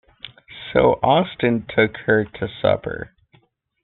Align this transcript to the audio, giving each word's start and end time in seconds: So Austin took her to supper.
So 0.73 0.93
Austin 1.03 1.67
took 1.75 1.95
her 2.07 2.25
to 2.25 2.47
supper. 2.59 3.11